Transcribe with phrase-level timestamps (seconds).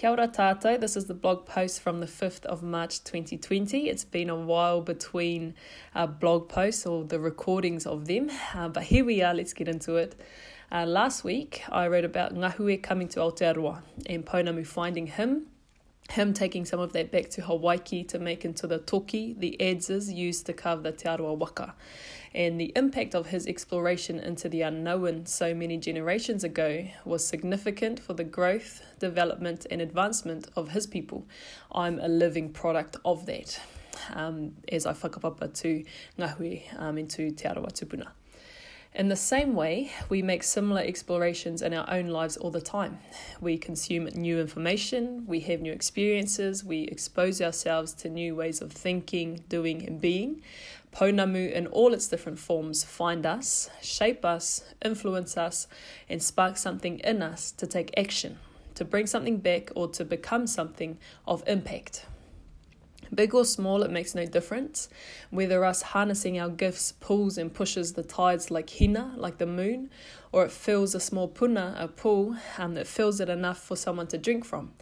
[0.00, 0.80] Kia ora tātou.
[0.80, 3.90] This is the blog post from the 5th of March 2020.
[3.90, 5.54] It's been a while between
[5.94, 9.34] uh, blog posts or the recordings of them, uh, but here we are.
[9.34, 10.18] Let's get into it.
[10.72, 15.48] Uh, last week, I wrote about Ngahue coming to Aotearoa and Pounamu finding him
[16.12, 20.14] him taking some of that back to Hawaiki to make into the toki, the adzes
[20.14, 21.74] used to carve the Te Arawa waka.
[22.34, 27.98] And the impact of his exploration into the unknown so many generations ago was significant
[27.98, 31.26] for the growth, development, and advancement of his people.
[31.72, 33.60] I'm a living product of that.
[34.14, 35.84] Um, as I whakapapa to
[36.18, 38.08] Ngahue um, into Te Arawa Tupuna.
[38.92, 42.98] In the same way, we make similar explorations in our own lives all the time.
[43.40, 48.72] We consume new information, we have new experiences, we expose ourselves to new ways of
[48.72, 50.42] thinking, doing, and being.
[50.92, 55.68] Pounamu, in all its different forms, find us, shape us, influence us,
[56.08, 58.38] and spark something in us to take action,
[58.74, 60.98] to bring something back, or to become something
[61.28, 62.06] of impact.
[63.12, 64.88] Big or small, it makes no difference.
[65.30, 69.90] Whether us harnessing our gifts pulls and pushes the tides like hina, like the moon,
[70.30, 74.06] or it fills a small puna, a pool, um, that fills it enough for someone
[74.08, 74.72] to drink from.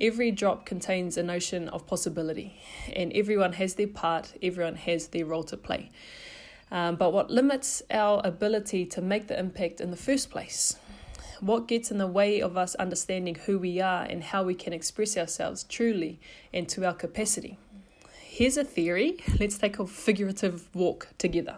[0.00, 2.58] Every drop contains a notion of possibility,
[2.94, 5.90] and everyone has their part, everyone has their role to play.
[6.70, 10.76] Um, but what limits our ability to make the impact in the first place?
[11.40, 14.72] What gets in the way of us understanding who we are and how we can
[14.72, 16.18] express ourselves truly
[16.52, 17.58] and to our capacity?
[18.36, 19.16] Here's a theory.
[19.40, 21.56] Let's take a figurative walk together.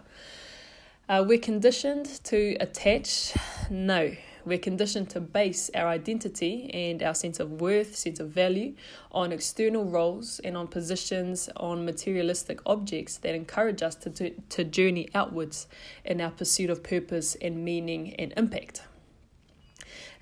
[1.09, 3.33] Uh, we're conditioned to attach,
[3.69, 8.75] no, we're conditioned to base our identity and our sense of worth, sense of value
[9.11, 14.63] on external roles and on positions, on materialistic objects that encourage us to, to, to
[14.63, 15.67] journey outwards
[16.05, 18.83] in our pursuit of purpose and meaning and impact.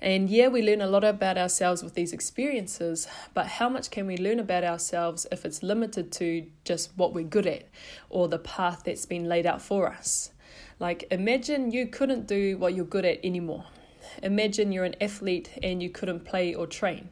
[0.00, 4.06] And yeah, we learn a lot about ourselves with these experiences, but how much can
[4.06, 7.68] we learn about ourselves if it's limited to just what we're good at
[8.08, 10.30] or the path that's been laid out for us?
[10.78, 13.64] Like, imagine you couldn't do what you're good at anymore.
[14.22, 17.08] Imagine you're an athlete and you couldn't play or train.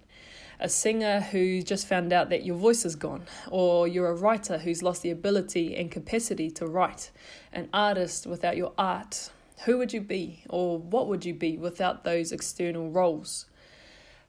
[0.60, 4.58] A singer who just found out that your voice is gone, or you're a writer
[4.58, 7.10] who's lost the ability and capacity to write,
[7.52, 9.30] an artist without your art,
[9.64, 13.46] who would you be, or what would you be without those external roles?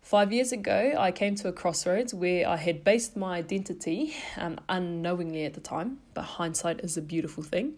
[0.02, 4.58] Five years ago, I came to a crossroads where I had based my identity, um,
[4.70, 7.78] unknowingly at the time, but hindsight is a beautiful thing.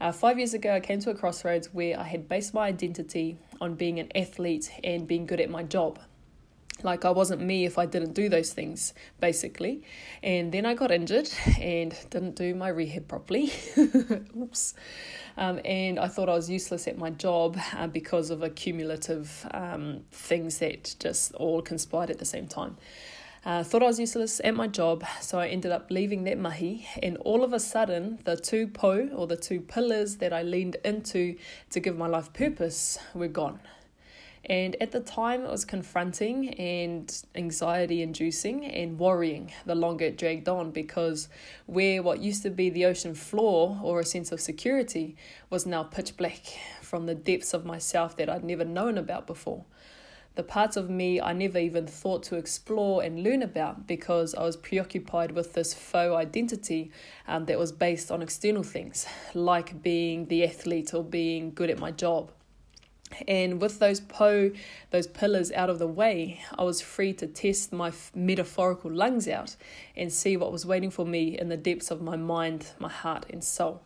[0.00, 3.38] Uh, five years ago, I came to a crossroads where I had based my identity
[3.60, 5.98] on being an athlete and being good at my job.
[6.82, 9.82] Like I wasn't me if I didn't do those things, basically.
[10.22, 11.30] And then I got injured
[11.60, 13.52] and didn't do my rehab properly.
[14.36, 14.74] Oops.
[15.36, 20.02] Um, and I thought I was useless at my job uh, because of accumulative um,
[20.10, 22.76] things that just all conspired at the same time.
[23.44, 26.86] Uh, thought I was useless at my job, so I ended up leaving that mahi.
[27.02, 30.76] And all of a sudden, the two po or the two pillars that I leaned
[30.82, 31.36] into
[31.70, 33.60] to give my life purpose were gone.
[34.46, 40.18] And at the time, it was confronting and anxiety inducing and worrying the longer it
[40.18, 41.28] dragged on because
[41.64, 45.16] where what used to be the ocean floor or a sense of security
[45.48, 46.42] was now pitch black
[46.82, 49.64] from the depths of myself that I'd never known about before.
[50.34, 54.42] The parts of me I never even thought to explore and learn about because I
[54.42, 56.90] was preoccupied with this faux identity
[57.28, 61.78] um, that was based on external things, like being the athlete or being good at
[61.78, 62.32] my job.
[63.26, 64.50] And with those po,
[64.90, 69.56] those pillars out of the way, I was free to test my metaphorical lungs out
[69.96, 73.26] and see what was waiting for me in the depths of my mind, my heart,
[73.30, 73.82] and soul.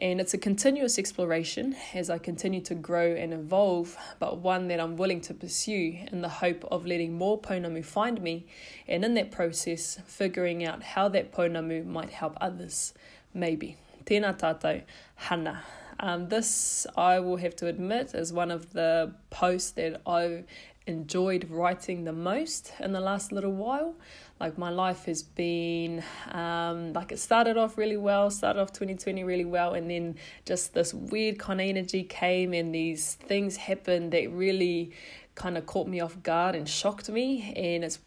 [0.00, 4.78] And it's a continuous exploration as I continue to grow and evolve, but one that
[4.78, 8.46] I'm willing to pursue in the hope of letting more ponamu find me,
[8.86, 12.94] and in that process, figuring out how that ponamu might help others.
[13.34, 13.76] Maybe.
[14.04, 14.82] Tēnā tātou,
[15.16, 15.64] hana.
[16.00, 20.44] Um, this, I will have to admit, is one of the posts that I've
[20.86, 23.94] enjoyed writing the most in the last little while.
[24.40, 29.24] Like my life has been um, like it started off really well, started off 2020
[29.24, 30.16] really well, and then
[30.46, 34.92] just this weird kind of energy came, and these things happened that really
[35.34, 37.52] kind of caught me off guard and shocked me.
[37.54, 37.98] And it's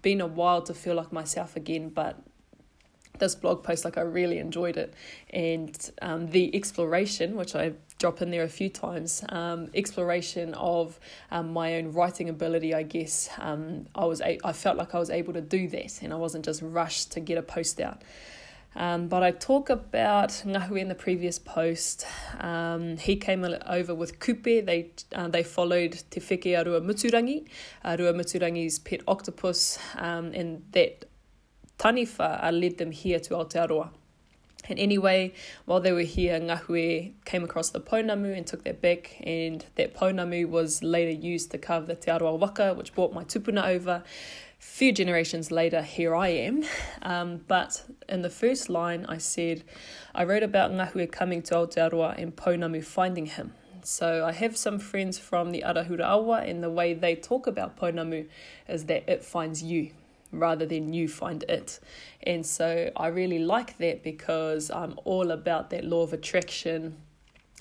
[0.00, 2.18] been a while to feel like myself again, but
[3.18, 4.94] this blog post, like I really enjoyed it,
[5.30, 10.98] and um, the exploration, which I drop in there a few times, um, exploration of
[11.30, 12.74] um, my own writing ability.
[12.74, 16.02] I guess um, I was a- I felt like I was able to do that,
[16.02, 18.02] and I wasn't just rushed to get a post out.
[18.74, 22.06] Um, but I talk about Ngahue in the previous post.
[22.40, 24.64] Um, he came over with Kupe.
[24.64, 27.46] They uh, they followed Te Wheke a Rua Muturangi,
[27.84, 31.04] a Muturangi's pet octopus, and that
[31.78, 33.90] taniwha I led them here to Aotearoa.
[34.68, 35.32] And anyway,
[35.64, 39.92] while they were here, Ngahue came across the pounamu and took that back, and that
[39.92, 44.04] pounamu was later used to carve the Te Aroa Waka, which brought my tupuna over
[44.62, 46.64] few generations later, here I am.
[47.02, 49.64] Um, but in the first line, I said,
[50.14, 53.54] I wrote about Ngahue coming to Aotearoa and Pounamu finding him.
[53.82, 57.76] So I have some friends from the Arahura Awa, and the way they talk about
[57.76, 58.28] Pounamu
[58.68, 59.90] is that it finds you
[60.32, 61.78] rather than you find it.
[62.24, 66.96] And so I really like that because I'm all about that law of attraction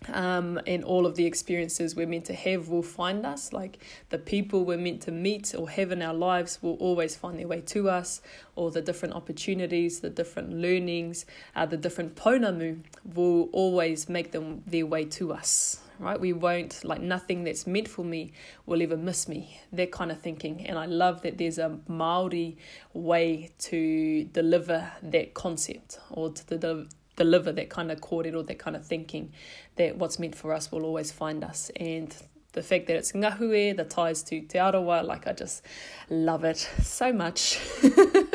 [0.10, 3.54] um, and all of the experiences we're meant to have will find us.
[3.54, 7.38] Like the people we're meant to meet or have in our lives will always find
[7.38, 8.22] their way to us,
[8.56, 11.26] or the different opportunities, the different learnings,
[11.56, 12.80] uh, the different pounamu
[13.14, 15.80] will always make them their way to us.
[16.02, 16.20] Right?
[16.20, 18.34] We won't, like, nothing that's meant for me
[18.66, 19.62] will ever miss me.
[19.72, 20.66] That kind of thinking.
[20.66, 22.58] And I love that there's a Maori
[22.94, 28.76] way to deliver that concept or to deliver that kind of kōrero, or that kind
[28.76, 29.32] of thinking
[29.76, 31.70] that what's meant for us will always find us.
[31.76, 32.16] And
[32.54, 35.64] the fact that it's Ngahue, the ties to Te Arawa, like I just
[36.10, 37.60] love it so much.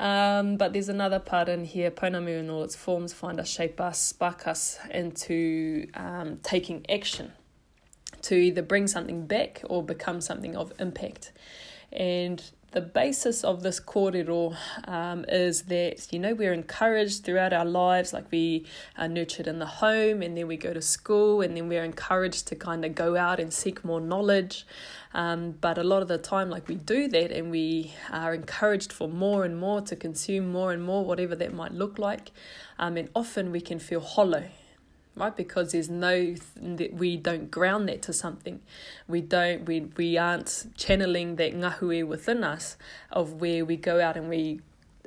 [0.00, 3.80] um, but there's another part in here, Pounamu in all its forms, find us, shape
[3.80, 7.32] us, spark us into um, taking action
[8.22, 11.32] to either bring something back or become something of impact.
[11.92, 14.56] And the basis of this kōrero
[14.86, 18.64] um, is that, you know, we're encouraged throughout our lives, like we
[18.96, 22.46] are nurtured in the home and then we go to school and then we're encouraged
[22.46, 24.64] to kind of go out and seek more knowledge.
[25.12, 28.92] Um, but a lot of the time, like we do that and we are encouraged
[28.92, 32.30] for more and more to consume more and more, whatever that might look like.
[32.78, 34.44] Um, and often we can feel hollow
[35.16, 35.34] right?
[35.36, 38.60] Because there's no that we don't ground that to something.
[39.08, 42.76] We don't we we aren't channeling that Ngahue within us
[43.10, 44.60] of where we go out and we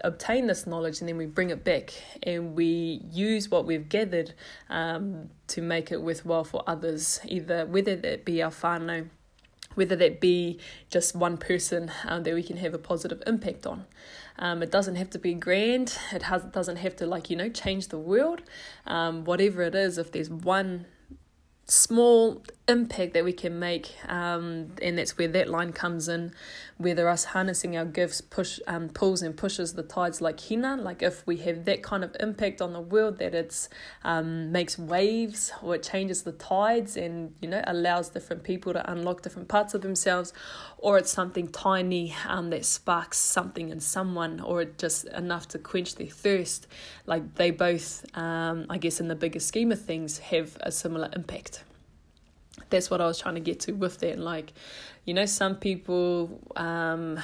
[0.03, 1.93] obtain this knowledge and then we bring it back.
[2.23, 4.33] And we use what we've gathered
[4.69, 9.07] um, to make it worthwhile for others either whether that be our whānau
[9.75, 10.59] whether that be
[10.89, 13.85] just one person um, that we can have a positive impact on.
[14.39, 15.97] Um, it doesn't have to be grand.
[16.11, 18.41] It has doesn't have to like you know change the world.
[18.85, 20.85] Um, whatever it is, if there's one
[21.65, 26.33] small impact that we can make um, and that's where that line comes in
[26.77, 31.03] whether us harnessing our gifts push um, pulls and pushes the tides like hina like
[31.03, 33.67] if we have that kind of impact on the world that it's
[34.05, 38.91] um, makes waves or it changes the tides and you know allows different people to
[38.91, 40.31] unlock different parts of themselves
[40.77, 45.95] or it's something tiny um, that sparks something in someone or just enough to quench
[45.95, 46.65] their thirst
[47.07, 51.09] like they both um, i guess in the bigger scheme of things have a similar
[51.13, 51.65] impact
[52.73, 54.17] that's what I was trying to get to with that.
[54.17, 54.51] Like,
[55.05, 57.19] you know, some people, um,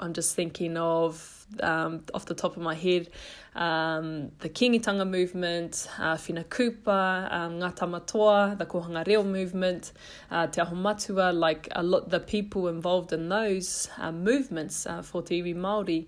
[0.00, 3.08] I'm just thinking of um, off the top of my head,
[3.54, 9.92] um, the Kingitanga movement, uh, Whina Kupa, um, Ngā Tamatoa, the Kohanga Reo movement,
[10.32, 15.00] uh, Te Aho Matua, like a lot the people involved in those uh, movements uh,
[15.00, 16.06] for Te Iwi Māori,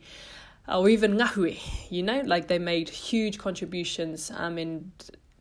[0.66, 1.56] or even Ngahue,
[1.90, 4.90] you know, like they made huge contributions um, and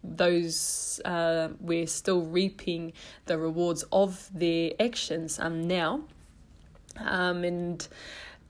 [0.03, 2.93] those uh, we're still reaping
[3.25, 6.01] the rewards of their actions um now.
[6.97, 7.87] Um and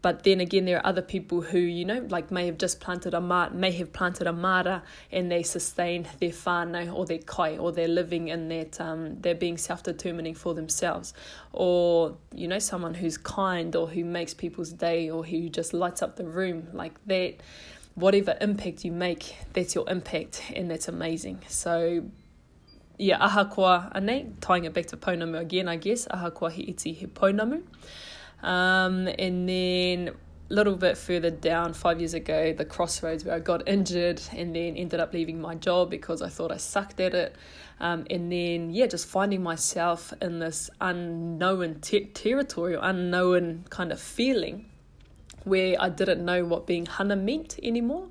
[0.01, 3.13] but then again there are other people who you know like may have just planted
[3.13, 7.57] a mar may have planted a mara and they sustain their whānau or their kai
[7.57, 11.13] or they're living in that um they're being self-determining for themselves.
[11.53, 16.01] Or you know someone who's kind or who makes people's day or who just lights
[16.01, 17.35] up the room like that
[17.95, 21.41] whatever impact you make, that's your impact, and that's amazing.
[21.47, 22.03] So,
[22.97, 27.07] yeah, ahakoa anei, tying it back to pounamu again, I guess, ahakoa he iti he
[27.07, 27.63] pounamu.
[28.41, 30.15] Um, and then
[30.49, 34.55] a little bit further down, five years ago, the crossroads where I got injured and
[34.55, 37.35] then ended up leaving my job because I thought I sucked at it.
[37.79, 43.91] Um, and then, yeah, just finding myself in this unknown te- territory or unknown kind
[43.91, 44.69] of feeling
[45.45, 48.07] where I didn't know what being hana meant anymore.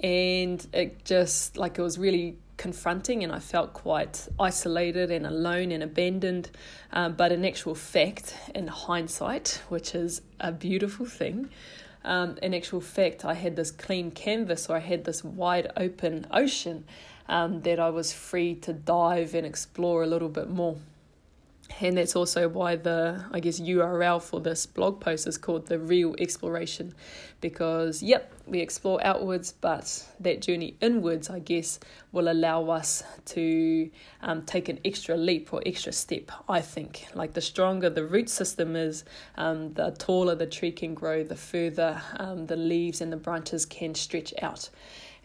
[0.00, 5.72] And it just, like, it was really confronting and I felt quite isolated and alone
[5.72, 6.50] and abandoned.
[6.92, 11.50] Um, but in actual fact, in hindsight, which is a beautiful thing,
[12.04, 16.26] um, in actual fact, I had this clean canvas or I had this wide open
[16.30, 16.84] ocean
[17.28, 20.76] um, that I was free to dive and explore a little bit more.
[21.80, 25.78] And that's also why the i guess url for this blog post is called the
[25.78, 26.94] real exploration.
[27.40, 31.78] Because yep we explore outwards but that journey inwards i guess
[32.12, 33.90] will allow us to
[34.22, 37.06] um, take an extra leap or extra step i think.
[37.14, 39.04] Like the stronger the root system is
[39.36, 43.66] um, the taller the tree can grow the further um, the leaves and the branches
[43.66, 44.70] can stretch out.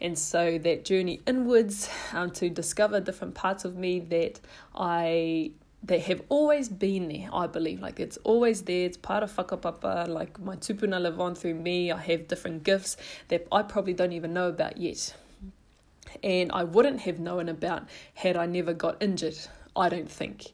[0.02, 4.40] And so that journey inwards um, to discover different parts of me that
[4.74, 7.80] I they have always been there, I believe.
[7.80, 11.92] Like it's always there, it's part of whakapapa, like my tupuna live on through me.
[11.92, 12.98] I have different gifts
[13.30, 15.16] that I probably don't even know about yet.
[16.24, 19.38] And I wouldn't have known about had I never got injured,
[19.76, 20.54] I don't think.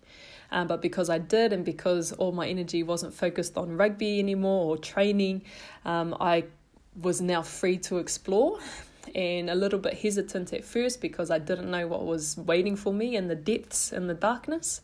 [0.51, 4.65] Um, but because I did, and because all my energy wasn't focused on rugby anymore
[4.65, 5.41] or training,
[5.85, 6.45] um, I
[7.01, 8.59] was now free to explore
[9.13, 12.93] and a little bit hesitant at first because I didn't know what was waiting for
[12.93, 14.81] me in the depths, in the darkness.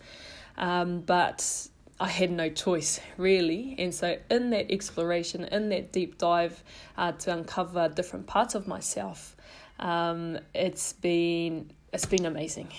[0.57, 3.75] Um, but I had no choice really.
[3.77, 6.63] And so, in that exploration, in that deep dive
[6.97, 9.35] uh, to uncover different parts of myself,
[9.79, 12.69] um, it's been it's been amazing.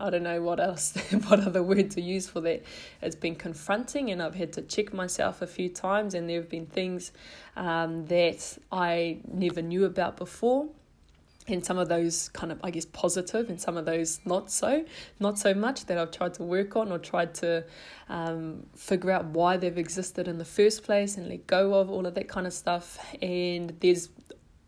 [0.00, 0.94] I don't know what else,
[1.28, 2.62] what other word to use for that.
[3.02, 6.48] It's been confronting, and I've had to check myself a few times, and there have
[6.48, 7.10] been things
[7.56, 10.68] um, that I never knew about before
[11.50, 14.84] and some of those kind of i guess positive and some of those not so
[15.20, 17.64] not so much that i've tried to work on or tried to
[18.08, 22.06] um, figure out why they've existed in the first place and let go of all
[22.06, 22.98] of that kind of stuff.
[23.20, 24.08] And there's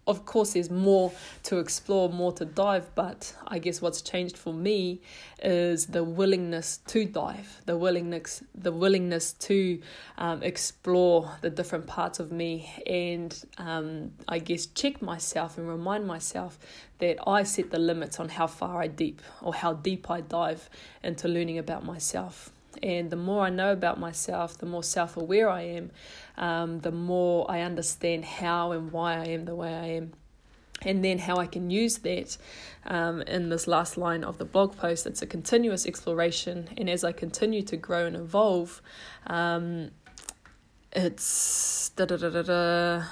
[0.06, 4.52] of course there's more to explore more to dive but i guess what's changed for
[4.52, 5.00] me
[5.42, 9.80] is the willingness to dive the willingness the willingness to
[10.18, 16.06] um, explore the different parts of me and um, i guess check myself and remind
[16.06, 16.58] myself
[16.98, 20.68] that i set the limits on how far i deep or how deep i dive
[21.02, 22.50] into learning about myself
[22.82, 25.90] and the more I know about myself, the more self aware I am,
[26.36, 30.12] um, the more I understand how and why I am the way I am.
[30.82, 32.38] And then how I can use that
[32.86, 35.06] um, in this last line of the blog post.
[35.06, 36.70] It's a continuous exploration.
[36.78, 38.80] And as I continue to grow and evolve,
[39.26, 39.90] um,
[40.92, 43.04] it's da da da da da.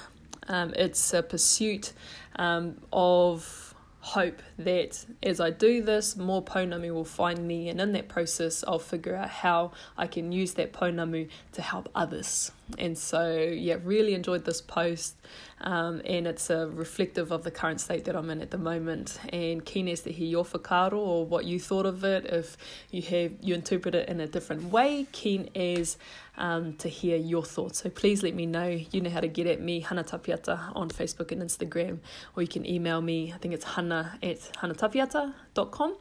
[0.49, 1.93] Um, it's a pursuit
[2.37, 3.68] um, of
[4.09, 8.65] hope that as I do this, more pounamu will find me, and in that process,
[8.67, 12.51] I'll figure out how I can use that pounamu to help others.
[12.79, 13.37] And so,
[13.69, 15.17] yeah, really enjoyed this post,
[15.61, 19.19] um, and it's a reflective of the current state that I'm in at the moment.
[19.33, 22.27] And keen as to hear your whakaaro or what you thought of it.
[22.27, 22.57] If
[22.91, 25.97] you have you interpret it in a different way, keen as
[26.39, 27.83] um, to hear your thoughts.
[27.83, 28.81] So please let me know.
[28.91, 31.99] You know how to get at me, Hana Tapiata, on Facebook and Instagram,
[32.35, 33.33] or you can email me.
[33.35, 35.97] I think it's hana at hanatapiata.com.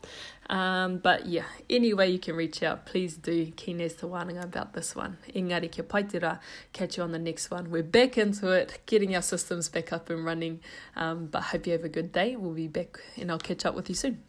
[0.49, 3.51] Um, but yeah, any way you can reach out, please do.
[3.57, 5.17] Keen as to wānanga about this one.
[5.35, 6.39] Engari kia paitera.
[6.71, 7.69] Catch you on the next one.
[7.69, 10.61] We're back into it, getting our systems back up and running.
[10.95, 12.35] Um, but hope you have a good day.
[12.35, 14.23] We'll be back and I'll catch up with you soon.